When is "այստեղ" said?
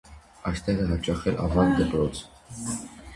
0.51-0.79